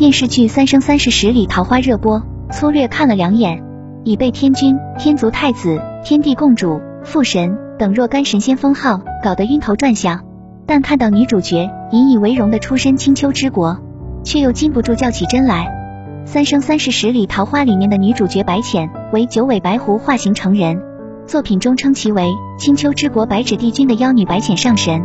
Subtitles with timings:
[0.00, 3.62] 电视剧《三生三世十里桃花》热播，粗略看了两眼，
[4.02, 10.24] 已被天君、天族太子、天地共主、父神等若干神仙封号，搞得晕头转向。
[10.66, 13.78] 但看到女主角引以为荣的出身青丘之国，
[14.24, 15.66] 却又禁不住叫起真来。
[16.26, 20.80] 《三生三世十里桃花》里面的女主角白浅为九尾白狐化形成人，
[21.26, 25.02] 作品中称其为青丘之国白芷帝君的妖女白浅上神。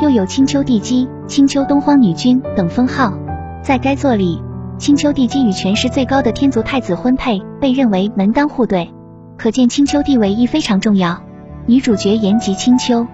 [0.00, 3.12] 又有青丘帝姬、青丘东荒女君等封号。
[3.60, 4.40] 在该作里，
[4.78, 8.88] 青丘帝姬与权势最高的天族太子婚配，被认为门当户对，
[9.36, 11.20] 可见青丘地位亦非常重要。
[11.66, 13.04] 女主角言及青丘，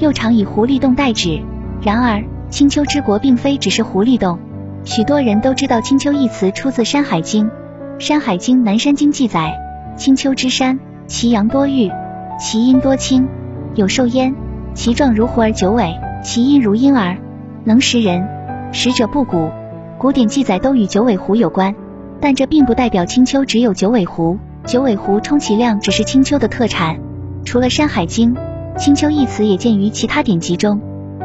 [0.00, 1.40] 又常以狐狸洞代指。
[1.80, 4.40] 然而，青丘之国并非只是狐狸洞，
[4.84, 7.46] 许多人都知道青丘一词出自《山海经》。
[8.00, 9.56] 《山海经·南山经》记载，
[9.96, 11.88] 青丘之山，其阳多玉，
[12.40, 13.28] 其阴多青，
[13.76, 14.34] 有兽焉，
[14.74, 15.94] 其状如狐而九尾。
[16.24, 17.16] 其音如婴儿，
[17.64, 18.28] 能食人，
[18.72, 19.50] 食者不蛊。
[20.02, 21.76] 古典记载都与九尾狐有关，
[22.20, 24.36] 但这并不代表青丘只有九尾狐。
[24.66, 26.98] 九尾狐充其量只是青丘的特产。
[27.44, 28.34] 除了《山海经》，
[28.76, 30.80] 青丘一词也见于其他典籍中。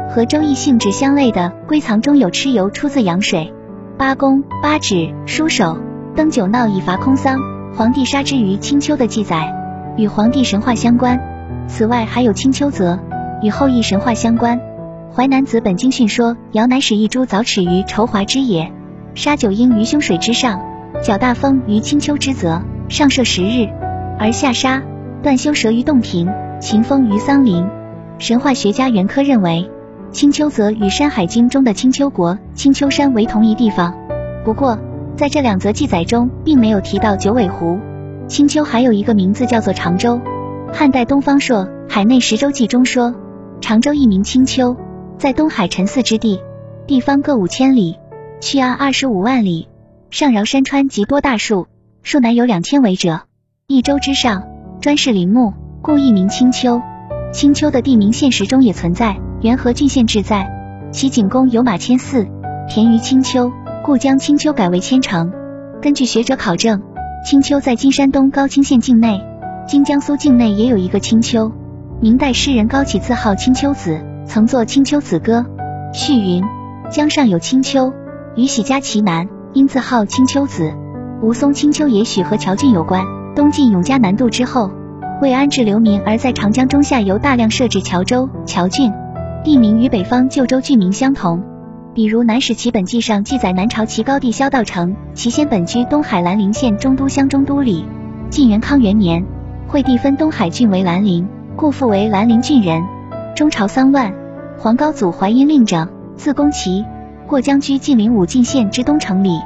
[0.08, 3.52] 和《周易》性质相类的《归藏》中有蚩尤出自阳水，
[3.98, 5.76] 八公、八指、书手
[6.14, 7.36] 登九闹以伐空桑，
[7.74, 9.52] 皇帝杀之于青丘的记载，
[9.96, 11.18] 与黄帝神话相关。
[11.66, 12.96] 此外还有青丘泽，
[13.42, 14.60] 与后羿神话相关。
[15.10, 18.72] 淮南子本经训说，尧乃使一株早齿于愁华之野，
[19.14, 20.60] 杀九婴于凶水之上，
[21.02, 23.68] 角大风于青丘之泽，上射十日，
[24.18, 24.82] 而下杀
[25.22, 26.28] 断修蛇于洞庭，
[26.60, 27.66] 秦风于桑林。
[28.18, 29.68] 神话学家袁科认为，
[30.12, 33.94] 青丘泽与《山海经》中的青丘国、青丘山为同一地方。
[34.44, 34.78] 不过，
[35.16, 37.78] 在这两则记载中，并没有提到九尾狐。
[38.28, 40.20] 青丘还有一个名字叫做常州。
[40.72, 43.14] 汉代东方朔《海内十州记》中说，
[43.60, 44.76] 常州一名青丘。
[45.18, 46.40] 在东海沉寺之地，
[46.86, 47.98] 地方各五千里，
[48.40, 49.66] 去岸二十五万里，
[50.10, 51.66] 上饶山川极多大树，
[52.04, 53.22] 树南有两千围者。
[53.66, 54.44] 一州之上，
[54.80, 56.80] 专是林木，故一名青丘。
[57.32, 60.48] 青丘的地名现实中也存在，元和郡县志在，
[60.92, 62.28] 其景宫有马千寺，
[62.68, 63.50] 田于青丘，
[63.84, 65.32] 故将青丘改为千城。
[65.82, 66.80] 根据学者考证，
[67.26, 69.20] 青丘在今山东高清县境内，
[69.66, 71.50] 今江苏境内也有一个青丘。
[72.00, 74.00] 明代诗人高启自号青丘子。
[74.28, 75.46] 曾作《青丘子歌》，
[75.98, 76.44] 序云：
[76.90, 77.94] 江上有青丘，
[78.36, 80.74] 与喜家其南，因自号青丘子。
[81.22, 83.02] 吴松青丘也许和乔郡有关。
[83.34, 84.70] 东晋永嘉南渡之后，
[85.22, 88.92] 为安置流民，而在长江中下游大量设置侨州、侨郡，
[89.44, 91.42] 地名与北方旧州郡名相同。
[91.94, 97.86] 比如《南史齐本纪》上记载，南朝齐高帝萧道成，其先本居东海兰陵县中都乡中都里。
[98.28, 99.24] 晋元康元年，
[99.68, 102.84] 惠帝分东海郡为兰陵，故复为兰陵郡人。
[103.38, 104.12] 中朝三万，
[104.58, 106.84] 皇高祖淮阴令政，自宫崎，
[107.24, 109.38] 过江居晋陵武进县之东城里，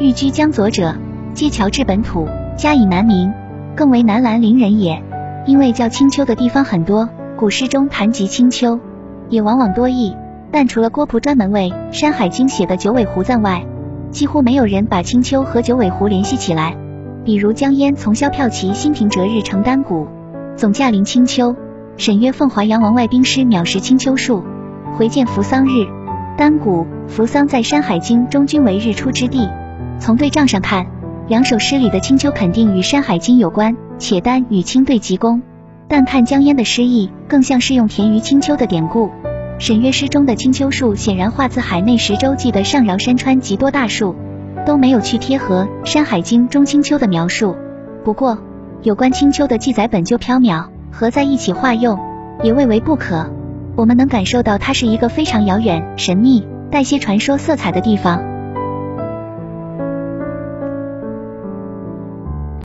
[0.00, 0.96] 寓居江左者，
[1.32, 2.26] 皆侨至本土，
[2.56, 3.32] 加以南名，
[3.76, 5.00] 更为南兰陵人也。
[5.46, 8.80] 因为叫青丘的地方很多，古诗中谈及青丘，
[9.28, 10.16] 也往往多义。
[10.50, 13.64] 但除了郭璞专门为《山海经》写的九尾狐赞外，
[14.10, 16.76] 几乎没有人把青丘和九尾狐联系起来。
[17.24, 20.08] 比如江淹从萧骠骑新平折日成丹谷，
[20.56, 21.54] 总驾临青丘。
[21.98, 24.44] 沈约奉华阳王外兵师藐视青丘树，
[24.96, 25.86] 回见扶桑日。
[26.36, 29.48] 丹谷、扶桑在《山海经》中均为日出之地。
[29.98, 30.86] 从对仗上看，
[31.26, 35.40] 两首诗里的青丘肯定与《山海经》有关，且丹与青对极功。
[35.88, 39.10] 但看江淹的诗意，更像是用田于青丘的典故。
[39.58, 44.14] 沈约诗中的青丘树显然化自《海内十洲记》的上饶山川极多大树，
[44.66, 47.56] 都没有去贴合《山海经》中青丘的描述。
[48.04, 48.36] 不过，
[48.82, 50.66] 有关青丘的记载本就缥缈。
[50.96, 52.00] 合在一起化用，
[52.42, 53.30] 也未为不可。
[53.76, 58.35] 我们能感受到它是一个非常遥远、神秘、带些传说色彩的地方。